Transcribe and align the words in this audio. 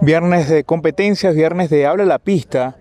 Viernes 0.00 0.48
de 0.48 0.64
competencias, 0.64 1.34
viernes 1.34 1.70
de 1.70 1.86
Habla 1.86 2.04
la 2.04 2.18
Pista, 2.18 2.76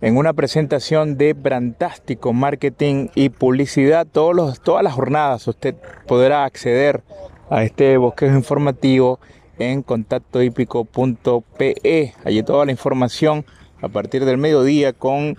en 0.00 0.16
una 0.16 0.32
presentación 0.32 1.16
de 1.16 1.32
Brantástico 1.32 2.32
Marketing 2.32 3.08
y 3.14 3.28
Publicidad. 3.28 4.06
Todos 4.06 4.34
los, 4.34 4.60
todas 4.60 4.82
las 4.82 4.94
jornadas 4.94 5.46
usted 5.46 5.76
podrá 6.06 6.44
acceder 6.44 7.02
a 7.48 7.62
este 7.62 7.96
bosquejo 7.96 8.34
informativo 8.34 9.20
en 9.58 9.82
contactohípico.pe. 9.82 12.14
Allí 12.24 12.42
toda 12.42 12.66
la 12.66 12.72
información 12.72 13.44
a 13.80 13.88
partir 13.88 14.24
del 14.24 14.38
mediodía 14.38 14.92
con 14.92 15.38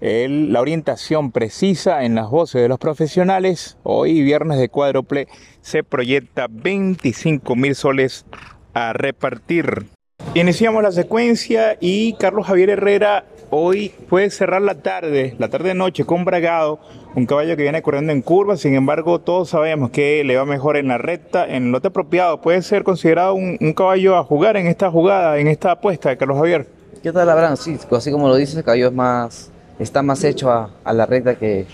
la 0.00 0.60
orientación 0.60 1.32
precisa 1.32 2.04
en 2.04 2.14
las 2.14 2.28
voces 2.28 2.60
de 2.60 2.68
los 2.68 2.78
profesionales. 2.78 3.78
Hoy, 3.84 4.22
viernes 4.22 4.58
de 4.58 4.68
cuádruple, 4.68 5.28
se 5.62 5.82
proyecta 5.82 6.46
25 6.50 7.56
mil 7.56 7.74
soles 7.74 8.26
a 8.74 8.92
repartir. 8.92 9.86
Iniciamos 10.34 10.82
la 10.82 10.92
secuencia 10.92 11.76
y 11.80 12.14
Carlos 12.14 12.46
Javier 12.46 12.70
Herrera 12.70 13.24
hoy 13.50 13.94
puede 14.08 14.30
cerrar 14.30 14.62
la 14.62 14.74
tarde, 14.74 15.36
la 15.38 15.48
tarde-noche 15.48 16.04
con 16.04 16.24
Bragado, 16.24 16.80
un 17.14 17.26
caballo 17.26 17.56
que 17.56 17.62
viene 17.62 17.82
corriendo 17.82 18.12
en 18.12 18.20
curva, 18.20 18.56
sin 18.56 18.74
embargo 18.74 19.20
todos 19.20 19.50
sabemos 19.50 19.90
que 19.90 20.24
le 20.24 20.36
va 20.36 20.44
mejor 20.44 20.76
en 20.76 20.88
la 20.88 20.98
recta, 20.98 21.46
en 21.46 21.66
el 21.66 21.70
lote 21.70 21.88
apropiado, 21.88 22.40
puede 22.40 22.62
ser 22.62 22.82
considerado 22.82 23.34
un, 23.34 23.56
caballo 23.74 24.16
a 24.16 24.24
jugar 24.24 24.56
en 24.56 24.66
esta 24.66 24.90
jugada, 24.90 25.38
en 25.38 25.46
esta 25.46 25.72
apuesta 25.72 26.08
de 26.08 26.16
Carlos 26.16 26.38
Javier. 26.38 26.66
¿Qué 27.02 27.12
tal, 27.12 27.30
Abraham? 27.30 27.56
Sí, 27.56 27.78
así 27.92 28.10
como 28.10 28.28
lo 28.28 28.34
dices, 28.34 28.56
el 28.56 28.64
caballo 28.64 28.88
es 28.88 28.92
más, 28.92 29.52
está 29.78 30.02
más 30.02 30.24
hecho 30.24 30.50
a, 30.50 30.70
la 30.92 31.06
recta 31.06 31.36
que, 31.36 31.66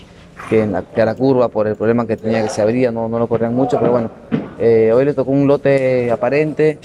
que, 0.49 0.61
en 0.61 0.73
la, 0.73 0.83
a 0.95 1.05
la 1.05 1.15
curva 1.15 1.47
por 1.47 1.67
el 1.67 1.75
problema 1.75 2.05
que 2.05 2.17
tenía 2.17 2.43
que 2.43 2.49
se 2.49 2.61
abría, 2.61 2.91
no, 2.91 3.09
no 3.09 3.17
lo 3.17 3.27
corrían 3.27 3.55
mucho, 3.55 3.79
pero 3.79 3.91
bueno, 3.91 4.11
eh, 4.61 4.91
hoy 4.93 5.05
le 5.05 5.15
tocó 5.15 5.31
un 5.31 5.47
lote 5.47 6.11
aparente, 6.11 6.77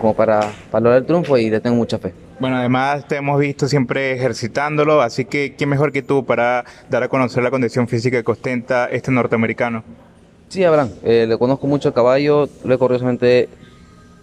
como 0.00 0.14
para, 0.14 0.40
para 0.70 0.80
lograr 0.80 1.00
el 1.00 1.06
triunfo 1.06 1.36
y 1.36 1.50
le 1.50 1.60
tengo 1.60 1.74
mucha 1.74 1.98
fe. 1.98 2.12
Bueno, 2.38 2.56
además 2.56 3.06
te 3.08 3.16
hemos 3.16 3.40
visto 3.40 3.66
siempre 3.66 4.12
ejercitándolo, 4.12 5.02
así 5.02 5.24
que 5.24 5.56
¿quién 5.56 5.70
mejor 5.70 5.90
que 5.90 6.02
tú 6.02 6.24
para 6.24 6.64
dar 6.88 7.02
a 7.02 7.08
conocer 7.08 7.42
la 7.42 7.50
condición 7.50 7.88
física 7.88 8.22
que 8.22 8.30
ostenta 8.30 8.86
este 8.86 9.10
norteamericano? 9.10 9.82
Sí, 10.48 10.62
Abraham, 10.62 10.90
eh, 11.02 11.26
le 11.28 11.36
conozco 11.36 11.66
mucho 11.66 11.88
el 11.88 11.94
caballo, 11.94 12.48
lo 12.64 12.74
he 12.74 12.78
corrido 12.78 13.00
solamente 13.00 13.48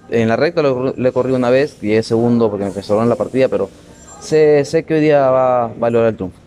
en 0.09 0.29
la 0.29 0.37
recta, 0.37 0.63
le 0.63 1.09
he 1.09 1.11
corrido 1.11 1.35
una 1.35 1.49
vez, 1.49 1.81
10 1.81 2.07
segundos 2.07 2.49
porque 2.49 2.63
me 2.63 2.69
empezó 2.69 3.01
en 3.03 3.09
la 3.09 3.15
partida, 3.15 3.49
pero 3.49 3.69
sé, 4.21 4.63
sé 4.63 4.83
que 4.83 4.93
hoy 4.93 5.01
día 5.01 5.29
va, 5.29 5.67
va 5.67 5.87
a 5.87 5.89
lograr 5.89 6.11
el 6.11 6.15
triunfo. 6.15 6.39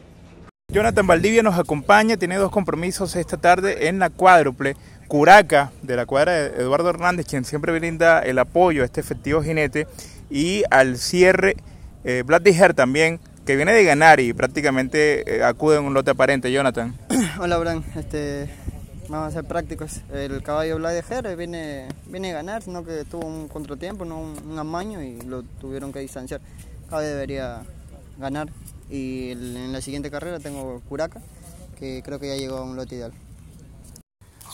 Jonathan 0.71 1.07
Valdivia 1.07 1.43
nos 1.43 1.59
acompaña, 1.59 2.17
tiene 2.17 2.37
dos 2.37 2.51
compromisos 2.51 3.17
esta 3.17 3.37
tarde 3.37 3.89
en 3.89 3.99
la 3.99 4.11
cuádruple. 4.11 4.77
Curaca, 5.09 5.73
de 5.83 5.97
la 5.97 6.05
cuadra 6.05 6.33
de 6.33 6.63
Eduardo 6.63 6.91
Hernández, 6.91 7.27
quien 7.27 7.47
siempre 7.47 7.73
brinda 7.73 8.21
el 8.21 8.39
apoyo 8.39 8.83
a 8.83 8.85
este 8.85 9.01
efectivo 9.01 9.43
jinete, 9.43 9.87
y 10.31 10.65
al 10.71 10.99
cierre 10.99 11.57
eh, 12.05 12.23
Vlad 12.27 12.43
también, 12.75 13.19
que 13.47 13.57
viene 13.57 13.73
de 13.73 13.83
ganar 13.85 14.21
y 14.21 14.35
prácticamente 14.35 15.39
eh, 15.39 15.43
acude 15.43 15.79
en 15.79 15.85
un 15.85 15.95
lote 15.95 16.11
aparente. 16.11 16.53
Jonathan. 16.53 16.95
Hola, 17.41 17.57
Bran. 17.57 17.83
Este, 17.97 18.51
vamos 19.09 19.29
a 19.29 19.31
ser 19.31 19.45
prácticos. 19.45 20.03
El 20.13 20.43
caballo 20.43 20.77
Vlad 20.77 21.03
viene, 21.39 21.89
viene 22.07 22.33
a 22.33 22.35
ganar, 22.35 22.63
sino 22.63 22.85
que 22.85 23.07
tuvo 23.07 23.27
un 23.27 23.49
contratiempo, 23.49 24.05
no 24.05 24.21
un, 24.21 24.59
amaño 24.59 25.03
y 25.03 25.23
lo 25.23 25.43
tuvieron 25.43 25.91
que 25.91 26.01
distanciar. 26.01 26.43
Caballo 26.91 27.09
debería 27.09 27.63
ganar. 28.19 28.51
Y 28.91 29.31
en 29.31 29.73
la 29.73 29.81
siguiente 29.81 30.11
carrera 30.11 30.39
tengo 30.39 30.83
Curaca, 30.87 31.23
que 31.79 32.03
creo 32.05 32.19
que 32.19 32.29
ya 32.29 32.37
llegó 32.37 32.59
a 32.59 32.63
un 32.63 32.77
lote 32.77 32.97
ideal. 32.97 33.13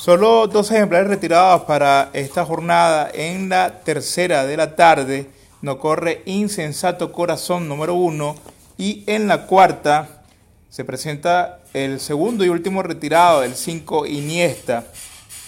Solo 0.05 0.49
dos 0.49 0.71
ejemplares 0.71 1.09
retirados 1.09 1.63
para 1.63 2.11
esta 2.13 2.45
jornada. 2.45 3.11
En 3.15 3.49
la 3.49 3.81
tercera 3.81 4.45
de 4.45 4.55
la 4.55 4.77
tarde 4.77 5.29
no 5.63 5.79
corre 5.79 6.21
Insensato 6.27 7.11
Corazón 7.11 7.71
número 7.71 7.95
uno. 7.95 8.37
Y 8.77 9.03
en 9.07 9.29
la 9.29 9.47
cuarta 9.47 10.25
se 10.69 10.85
presenta 10.85 11.61
el 11.73 12.01
segundo 12.01 12.45
y 12.45 12.51
último 12.51 12.83
retirado, 12.83 13.45
el 13.45 13.55
5 13.55 14.05
Iniesta. 14.05 14.85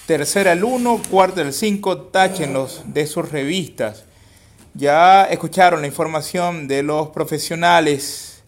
Tercera 0.06 0.52
el 0.52 0.64
1, 0.64 1.02
cuarta 1.10 1.42
el 1.42 1.52
5, 1.52 1.98
táchenlos 2.04 2.80
de 2.86 3.06
sus 3.06 3.30
revistas. 3.30 4.04
Ya 4.72 5.24
escucharon 5.24 5.82
la 5.82 5.86
información 5.86 6.66
de 6.66 6.82
los 6.82 7.08
profesionales. 7.08 8.42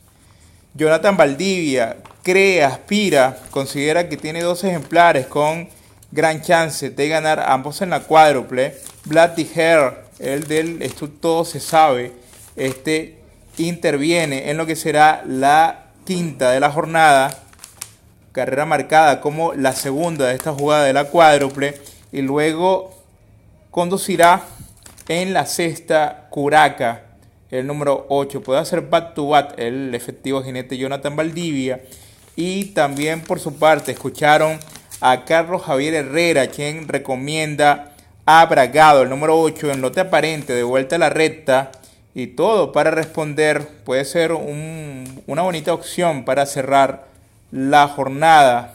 Jonathan 0.72 1.18
Valdivia 1.18 1.98
cree, 2.22 2.64
aspira, 2.64 3.38
considera 3.50 4.08
que 4.08 4.16
tiene 4.16 4.40
dos 4.40 4.64
ejemplares 4.64 5.26
con 5.26 5.76
gran 6.10 6.42
chance 6.42 6.90
de 6.90 7.08
ganar 7.08 7.40
ambos 7.40 7.82
en 7.82 7.90
la 7.90 8.00
cuádruple. 8.00 8.76
Bloody 9.04 9.48
Hair, 9.54 10.04
el 10.18 10.46
del 10.46 10.82
Esto 10.82 11.08
Todo 11.08 11.44
Se 11.44 11.60
Sabe, 11.60 12.12
este 12.56 13.18
interviene 13.56 14.50
en 14.50 14.56
lo 14.56 14.66
que 14.66 14.76
será 14.76 15.22
la 15.26 15.86
quinta 16.04 16.52
de 16.52 16.60
la 16.60 16.70
jornada, 16.70 17.42
carrera 18.32 18.64
marcada 18.66 19.20
como 19.20 19.52
la 19.54 19.72
segunda 19.72 20.28
de 20.28 20.34
esta 20.34 20.52
jugada 20.52 20.84
de 20.84 20.92
la 20.92 21.04
cuádruple, 21.04 21.74
y 22.12 22.22
luego 22.22 22.94
conducirá 23.70 24.44
en 25.08 25.32
la 25.32 25.46
sexta 25.46 26.28
Curaca, 26.30 27.02
el 27.50 27.66
número 27.66 28.06
8. 28.08 28.42
Puede 28.42 28.60
hacer 28.60 28.82
back 28.82 29.14
to 29.14 29.28
back 29.28 29.54
el 29.56 29.94
efectivo 29.94 30.42
jinete 30.42 30.76
Jonathan 30.76 31.16
Valdivia. 31.16 31.80
Y 32.36 32.66
también 32.66 33.22
por 33.22 33.40
su 33.40 33.56
parte 33.56 33.92
escucharon 33.92 34.58
a 35.00 35.24
Carlos 35.24 35.62
Javier 35.62 35.94
Herrera, 35.94 36.48
quien 36.48 36.88
recomienda 36.88 37.92
a 38.26 38.44
Bragado, 38.46 39.02
el 39.02 39.10
número 39.10 39.40
8, 39.40 39.70
en 39.72 39.80
lote 39.80 40.00
aparente, 40.00 40.52
de 40.52 40.62
vuelta 40.62 40.96
a 40.96 40.98
la 40.98 41.10
recta. 41.10 41.70
Y 42.14 42.28
todo 42.28 42.72
para 42.72 42.90
responder 42.90 43.68
puede 43.84 44.04
ser 44.04 44.32
una 44.32 45.42
bonita 45.42 45.72
opción 45.72 46.24
para 46.24 46.46
cerrar 46.46 47.06
la 47.52 47.86
jornada. 47.86 48.74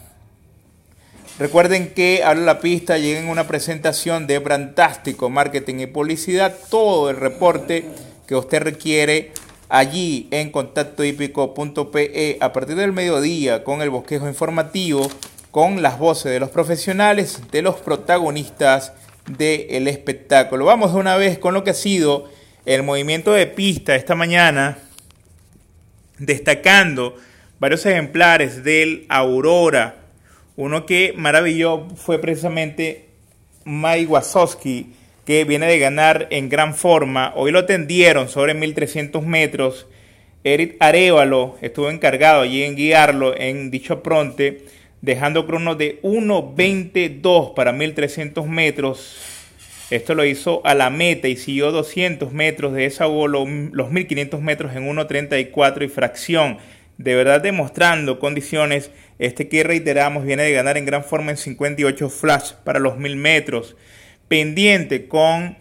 Recuerden 1.39 1.93
que 1.93 2.23
a 2.23 2.35
la 2.35 2.59
pista 2.59 2.97
llega 2.97 3.19
en 3.19 3.27
una 3.27 3.47
presentación 3.47 4.27
de 4.27 4.39
Brantástico 4.39 5.29
Marketing 5.29 5.79
y 5.79 5.87
Publicidad. 5.87 6.55
Todo 6.69 7.09
el 7.09 7.17
reporte 7.17 7.85
que 8.27 8.35
usted 8.35 8.61
requiere 8.61 9.33
allí 9.67 10.27
en 10.31 10.51
contactohípico.pe 10.51 12.37
a 12.39 12.53
partir 12.53 12.75
del 12.75 12.93
mediodía 12.93 13.63
con 13.63 13.81
el 13.81 13.89
bosquejo 13.89 14.27
informativo 14.27 15.09
con 15.53 15.83
las 15.83 15.99
voces 15.99 16.31
de 16.31 16.39
los 16.39 16.49
profesionales, 16.49 17.39
de 17.51 17.61
los 17.61 17.75
protagonistas 17.75 18.91
del 19.27 19.87
espectáculo. 19.87 20.65
Vamos 20.65 20.93
de 20.93 20.99
una 20.99 21.15
vez 21.15 21.37
con 21.37 21.53
lo 21.53 21.63
que 21.63 21.69
ha 21.69 21.75
sido 21.75 22.27
el 22.65 22.81
movimiento 22.81 23.33
de 23.33 23.45
pista 23.45 23.95
esta 23.95 24.15
mañana, 24.15 24.79
destacando 26.17 27.15
varios 27.59 27.85
ejemplares 27.85 28.63
del 28.63 29.05
Aurora. 29.09 29.97
Uno 30.55 30.87
que 30.87 31.13
maravilló 31.15 31.87
fue 31.97 32.17
precisamente 32.17 33.09
Mike 33.63 34.07
Wasowski, 34.07 34.95
que 35.23 35.45
viene 35.45 35.67
de 35.67 35.77
ganar 35.77 36.29
en 36.31 36.49
gran 36.49 36.73
forma. 36.73 37.31
Hoy 37.35 37.51
lo 37.51 37.67
tendieron 37.67 38.27
sobre 38.27 38.55
1300 38.55 39.23
metros. 39.23 39.85
Eric 40.43 40.77
Arevalo 40.79 41.59
estuvo 41.61 41.91
encargado 41.91 42.41
allí 42.41 42.63
en 42.63 42.75
guiarlo 42.75 43.37
en 43.37 43.69
dicho 43.69 44.01
pronte 44.01 44.65
dejando 45.03 45.45
crono 45.45 45.75
de 45.75 46.01
1.22 46.01 47.53
para 47.53 47.73
1.300 47.73 48.47
metros. 48.47 49.17
Esto 49.91 50.15
lo 50.15 50.23
hizo 50.23 50.65
a 50.65 50.73
la 50.73 50.89
meta 50.89 51.27
y 51.27 51.35
siguió 51.35 51.71
200 51.73 52.31
metros. 52.31 52.73
De 52.73 52.85
esa 52.85 53.07
hubo 53.07 53.27
los 53.27 53.45
1.500 53.45 54.39
metros 54.39 54.75
en 54.75 54.87
1.34 54.87 55.83
y 55.83 55.87
fracción. 55.89 56.57
De 56.97 57.15
verdad 57.15 57.41
demostrando 57.41 58.17
condiciones. 58.17 58.91
Este 59.19 59.49
que 59.49 59.63
reiteramos 59.63 60.23
viene 60.23 60.43
de 60.43 60.53
ganar 60.53 60.77
en 60.77 60.85
gran 60.85 61.03
forma 61.03 61.31
en 61.31 61.37
58 61.37 62.09
flash 62.09 62.53
para 62.63 62.79
los 62.79 62.93
1.000 62.93 63.15
metros. 63.17 63.75
Pendiente 64.29 65.09
con 65.09 65.57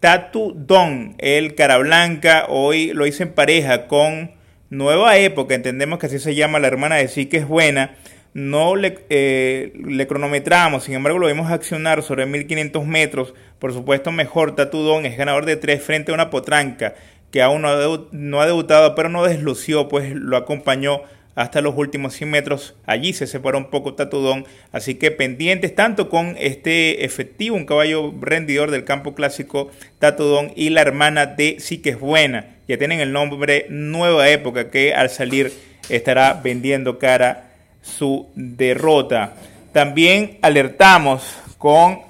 Tatu 0.00 0.54
Don, 0.56 1.16
el 1.18 1.54
cara 1.54 1.76
blanca. 1.76 2.46
Hoy 2.48 2.92
lo 2.94 3.06
hice 3.06 3.24
en 3.24 3.34
pareja 3.34 3.88
con 3.88 4.32
Nueva 4.70 5.18
Época. 5.18 5.54
Entendemos 5.54 5.98
que 5.98 6.06
así 6.06 6.18
se 6.18 6.34
llama 6.34 6.60
la 6.60 6.68
hermana 6.68 6.96
de 6.96 7.08
sí 7.08 7.26
que 7.26 7.36
es 7.36 7.46
buena 7.46 7.94
no 8.36 8.76
le, 8.76 8.98
eh, 9.08 9.72
le, 9.82 10.06
cronometramos, 10.06 10.84
sin 10.84 10.92
embargo 10.92 11.18
lo 11.18 11.26
vimos 11.26 11.50
accionar 11.50 12.02
sobre 12.02 12.26
1500 12.26 12.84
metros, 12.84 13.32
por 13.58 13.72
supuesto 13.72 14.12
mejor 14.12 14.54
Tatudón 14.54 15.06
es 15.06 15.16
ganador 15.16 15.46
de 15.46 15.56
tres 15.56 15.82
frente 15.82 16.10
a 16.10 16.14
una 16.14 16.28
potranca 16.28 16.94
que 17.30 17.40
aún 17.40 17.62
no 17.62 17.68
ha, 17.68 18.08
no 18.12 18.40
ha 18.42 18.46
debutado 18.46 18.94
pero 18.94 19.08
no 19.08 19.24
deslució, 19.24 19.88
pues 19.88 20.14
lo 20.14 20.36
acompañó 20.36 21.00
hasta 21.34 21.62
los 21.62 21.76
últimos 21.78 22.12
100 22.14 22.30
metros. 22.30 22.74
Allí 22.84 23.14
se 23.14 23.26
separó 23.26 23.58
un 23.58 23.70
poco 23.70 23.94
Tatudón. 23.94 24.46
Así 24.72 24.94
que 24.94 25.10
pendientes 25.10 25.74
tanto 25.74 26.08
con 26.08 26.34
este 26.38 27.04
efectivo, 27.04 27.56
un 27.56 27.66
caballo 27.66 28.12
rendidor 28.20 28.70
del 28.70 28.84
campo 28.84 29.14
clásico 29.14 29.70
Tatudón 29.98 30.52
y 30.56 30.70
la 30.70 30.80
hermana 30.80 31.26
de 31.26 31.56
Sí 31.58 31.78
que 31.78 31.90
es 31.90 32.00
buena. 32.00 32.56
Ya 32.68 32.78
tienen 32.78 33.00
el 33.00 33.12
nombre 33.12 33.66
Nueva 33.68 34.30
Época 34.30 34.70
que 34.70 34.94
al 34.94 35.10
salir 35.10 35.52
estará 35.90 36.40
vendiendo 36.42 36.98
cara 36.98 37.45
su 37.86 38.28
derrota. 38.34 39.34
También 39.72 40.38
alertamos 40.42 41.22
con 41.58 42.00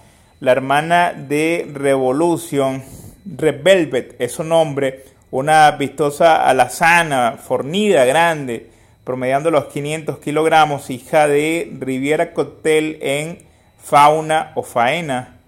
la 0.40 0.52
hermana 0.52 1.12
de 1.12 1.69
Revolution 1.73 2.82
Red 3.26 3.62
Velvet 3.62 4.14
es 4.20 4.32
su 4.32 4.44
nombre, 4.44 5.05
una 5.31 5.73
vistosa 5.73 6.49
alazana, 6.49 7.38
fornida, 7.43 8.05
grande, 8.05 8.70
promediando 9.02 9.50
los 9.50 9.67
500 9.67 10.19
kilogramos, 10.19 10.90
hija 10.90 11.26
de 11.26 11.73
Riviera 11.78 12.32
Cocktail 12.32 12.99
en 13.00 13.38
fauna 13.82 14.52
o 14.55 14.62
faena, 14.62 15.38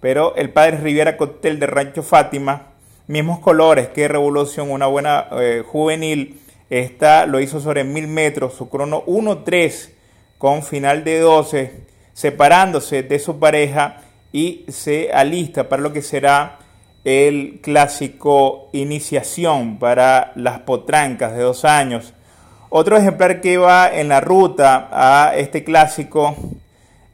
pero 0.00 0.34
el 0.36 0.50
padre 0.50 0.78
Riviera 0.78 1.16
Cocktail 1.16 1.58
de 1.58 1.66
Rancho 1.66 2.02
Fátima, 2.02 2.68
mismos 3.06 3.40
colores 3.40 3.88
que 3.88 4.08
Revolución, 4.08 4.70
una 4.70 4.86
buena 4.86 5.26
eh, 5.32 5.62
juvenil, 5.66 6.40
esta 6.70 7.26
lo 7.26 7.40
hizo 7.40 7.60
sobre 7.60 7.84
1000 7.84 8.08
metros, 8.08 8.54
su 8.54 8.68
crono 8.68 9.04
1.3 9.06 9.90
con 10.38 10.62
final 10.62 11.04
de 11.04 11.20
12, 11.20 11.72
separándose 12.12 13.02
de 13.02 13.18
su 13.18 13.38
pareja 13.38 14.02
y 14.32 14.64
se 14.68 15.10
alista 15.12 15.68
para 15.68 15.82
lo 15.82 15.92
que 15.92 16.02
será 16.02 16.58
el 17.04 17.60
clásico 17.62 18.68
iniciación 18.72 19.78
para 19.78 20.32
las 20.34 20.60
potrancas 20.60 21.32
de 21.36 21.42
dos 21.42 21.64
años. 21.64 22.14
Otro 22.68 22.96
ejemplar 22.96 23.40
que 23.40 23.58
va 23.58 23.88
en 23.88 24.08
la 24.08 24.20
ruta 24.20 24.88
a 24.90 25.36
este 25.36 25.62
clásico, 25.62 26.34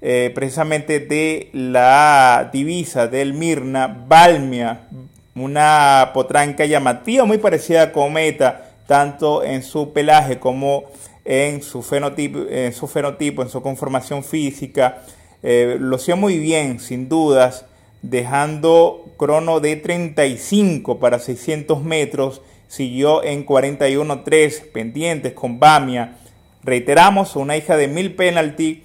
eh, 0.01 0.33
precisamente 0.35 0.99
de 0.99 1.51
la 1.53 2.49
divisa 2.51 3.07
del 3.07 3.35
Mirna, 3.35 3.87
Balmia, 3.87 4.89
una 5.35 6.11
potranca 6.15 6.65
llamativa, 6.65 7.27
muy 7.27 7.39
parecida 7.39 7.83
a 7.83 7.93
Cometa, 7.93 8.72
tanto 8.93 9.43
en 9.43 9.63
su 9.63 9.95
pelaje 9.95 10.39
como 10.39 10.85
en 11.25 11.63
su 11.63 11.83
fenotipo, 11.83 12.41
en 12.51 12.75
su, 12.75 12.87
fenotipo, 12.87 13.41
en 13.41 13.49
su 13.49 13.63
conformación 13.63 14.23
física. 14.23 14.99
Eh, 15.43 15.79
lo 15.81 15.97
hacía 15.97 16.15
muy 16.15 16.39
bien, 16.39 16.79
sin 16.79 17.09
dudas, 17.09 17.65
dejando 18.03 19.07
crono 19.17 19.61
de 19.61 19.77
35 19.77 20.99
para 20.99 21.19
600 21.21 21.83
metros, 21.83 22.43
siguió 22.69 23.25
en 23.25 23.47
41.3 23.47 24.71
pendientes 24.71 25.33
con 25.33 25.59
Bamia. 25.59 26.19
Reiteramos, 26.63 27.35
una 27.35 27.57
hija 27.57 27.79
de 27.79 27.89
mil 27.89 28.15
penalty, 28.15 28.83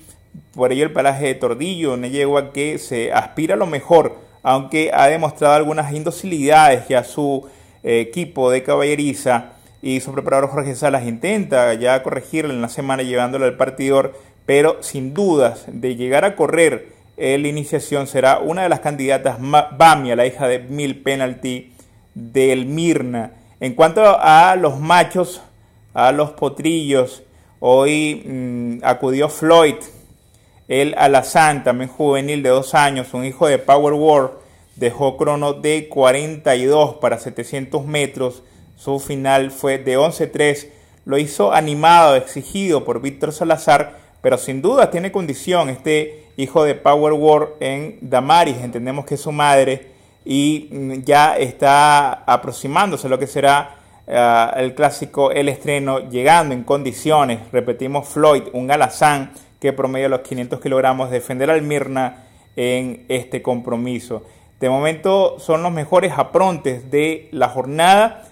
por 0.53 0.71
ello 0.71 0.86
el 0.86 0.94
pelaje 0.94 1.25
de 1.25 1.36
Tordillo, 1.36 1.95
una 1.95 2.07
yegua 2.07 2.53
que 2.53 2.77
se 2.77 3.12
aspira 3.12 3.56
a 3.56 3.57
lo 3.57 3.68
mejor, 3.68 4.15
aunque 4.42 4.89
ha 4.94 5.07
demostrado 5.07 5.56
algunas 5.56 5.92
indocilidades 5.92 6.88
ya 6.88 7.03
su 7.03 7.45
eh, 7.83 8.00
equipo 8.00 8.50
de 8.50 8.63
caballeriza 8.63 9.56
y 9.88 10.01
su 10.01 10.12
preparador 10.12 10.50
Jorge 10.50 10.75
Salas 10.75 11.06
intenta 11.06 11.74
ya 11.75 12.04
corregirle 12.04 12.54
en 12.54 12.62
la 12.62 12.68
semana 12.68 13.04
llevándolo 13.04 13.45
al 13.45 13.56
partidor, 13.56 14.19
pero 14.45 14.84
sin 14.84 15.13
dudas 15.13 15.63
de 15.68 15.95
llegar 15.95 16.25
a 16.25 16.36
correr 16.36 16.89
la 17.16 17.48
iniciación 17.48 18.06
será 18.06 18.39
una 18.39 18.63
de 18.63 18.69
las 18.69 18.81
candidatas 18.81 19.38
Bamia, 19.39 20.18
la 20.18 20.25
hija 20.25 20.45
de 20.50 20.60
Mil 20.60 21.01
Penalty 21.01 21.72
del 22.13 22.66
Mirna. 22.66 23.31
En 23.62 23.75
cuanto 23.75 24.01
a 24.04 24.57
los 24.57 24.78
machos, 24.78 25.42
a 25.94 26.12
los 26.12 26.31
potrillos, 26.31 27.24
hoy 27.62 28.24
mm, 28.28 28.80
acudió 28.84 29.30
Floyd, 29.30 29.75
el 30.68 30.95
alazán, 30.98 31.63
también 31.63 31.89
juvenil 31.89 32.44
de 32.44 32.50
dos 32.50 32.75
años, 32.75 33.13
un 33.13 33.24
hijo 33.24 33.48
de 33.48 33.57
Power 33.57 33.94
War, 33.94 34.31
dejó 34.75 35.16
crono 35.16 35.54
de 35.54 35.88
42 35.88 36.95
para 36.95 37.19
700 37.19 37.86
metros 37.86 38.44
su 38.77 39.00
final 39.00 39.51
fue 39.51 39.79
de 39.79 39.97
11-3. 39.97 40.68
Lo 41.06 41.18
hizo 41.18 41.51
animado, 41.51 42.15
exigido 42.15 42.85
por 42.85 43.01
Víctor 43.01 43.33
Salazar, 43.33 43.97
pero 44.21 44.38
sin 44.38 44.62
duda 44.62 44.91
tiene 44.91 45.12
condición 45.12 45.69
este 45.69 46.25
hijo 46.38 46.63
de 46.63 46.75
Power 46.75 47.13
War 47.13 47.50
en 47.59 47.97
Damaris. 48.01 48.57
Entendemos 48.57 49.06
que 49.06 49.15
es 49.15 49.21
su 49.21 49.31
madre 49.31 49.88
y 50.24 50.69
mm, 50.71 51.03
ya 51.03 51.38
está 51.38 52.24
aproximándose 52.25 53.09
lo 53.09 53.18
que 53.18 53.25
será 53.25 53.77
eh, 54.06 54.47
el 54.57 54.75
clásico, 54.75 55.31
el 55.31 55.50
estreno, 55.50 56.09
llegando 56.09 56.53
en 56.53 56.63
condiciones. 56.63 57.39
Repetimos, 57.51 58.07
Floyd, 58.07 58.44
un 58.53 58.69
alazán 58.69 59.31
que 59.59 59.74
promedia 59.74 60.07
los 60.07 60.21
500 60.21 60.62
kilogramos, 60.62 61.09
defender 61.09 61.50
al 61.50 61.63
Mirna 61.63 62.25
en 62.56 63.06
este 63.09 63.41
compromiso. 63.41 64.24
De 64.59 64.69
momento 64.69 65.39
son 65.39 65.63
los 65.63 65.71
mejores 65.71 66.13
aprontes 66.15 66.91
de 66.91 67.27
la 67.31 67.50
jornada 67.50 68.26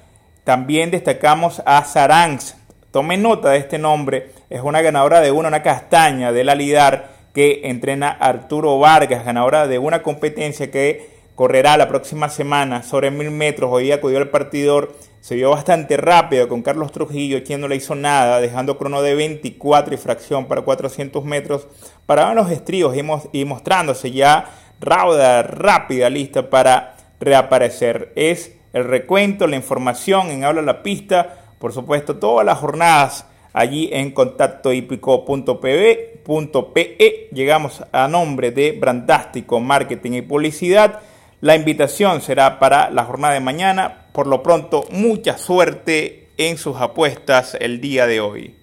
también 0.45 0.91
destacamos 0.91 1.61
a 1.65 1.83
Saranx. 1.83 2.55
Tome 2.91 3.17
nota 3.17 3.49
de 3.49 3.57
este 3.57 3.79
nombre. 3.79 4.29
Es 4.49 4.61
una 4.61 4.81
ganadora 4.81 5.19
de 5.19 5.31
una, 5.31 5.49
una 5.49 5.63
castaña 5.63 6.31
de 6.31 6.43
la 6.43 6.55
Lidar 6.55 7.09
que 7.33 7.61
entrena 7.63 8.09
Arturo 8.09 8.79
Vargas, 8.79 9.25
ganadora 9.25 9.67
de 9.67 9.79
una 9.79 10.03
competencia 10.03 10.69
que 10.69 11.09
correrá 11.33 11.77
la 11.77 11.89
próxima 11.89 12.29
semana 12.29 12.83
sobre 12.83 13.09
mil 13.09 13.31
metros. 13.31 13.71
Hoy 13.73 13.91
acudió 13.91 14.19
al 14.19 14.29
partidor, 14.29 14.95
se 15.19 15.33
vio 15.33 15.49
bastante 15.49 15.97
rápido 15.97 16.47
con 16.47 16.61
Carlos 16.61 16.91
Trujillo, 16.91 17.43
quien 17.43 17.59
no 17.59 17.67
le 17.67 17.77
hizo 17.77 17.95
nada, 17.95 18.39
dejando 18.39 18.77
crono 18.77 19.01
de 19.01 19.15
24 19.15 19.95
y 19.95 19.97
fracción 19.97 20.45
para 20.45 20.61
400 20.61 21.25
metros. 21.25 21.67
Para 22.05 22.33
los 22.35 22.51
estribos 22.51 22.95
y 23.33 23.45
mostrándose 23.45 24.11
ya 24.11 24.45
rauda, 24.79 25.41
rápida, 25.41 26.09
lista 26.11 26.51
para 26.51 26.95
reaparecer. 27.19 28.13
Es 28.15 28.54
el 28.75 28.83
recuento, 28.83 29.47
la 29.47 29.55
información 29.55 30.29
en 30.31 30.43
Habla 30.43 30.61
la 30.61 30.83
Pista, 30.83 31.45
por 31.59 31.71
supuesto, 31.71 32.17
todas 32.17 32.45
las 32.45 32.59
jornadas 32.59 33.25
allí 33.53 33.89
en 33.93 34.11
contacto 34.11 34.73
hípico.pe. 34.73 36.19
Llegamos 37.31 37.85
a 37.93 38.09
nombre 38.09 38.51
de 38.51 38.73
Brandástico 38.73 39.61
Marketing 39.61 40.11
y 40.11 40.21
Publicidad. 40.23 40.99
La 41.39 41.55
invitación 41.55 42.19
será 42.19 42.59
para 42.59 42.89
la 42.89 43.05
jornada 43.05 43.35
de 43.35 43.39
mañana. 43.39 44.07
Por 44.11 44.27
lo 44.27 44.43
pronto, 44.43 44.83
mucha 44.91 45.37
suerte 45.37 46.27
en 46.35 46.57
sus 46.57 46.75
apuestas 46.75 47.55
el 47.61 47.79
día 47.79 48.07
de 48.07 48.19
hoy. 48.19 48.54